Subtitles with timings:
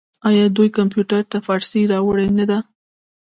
[0.29, 2.59] آیا دوی کمپیوټر ته فارسي راوړې نه ده؟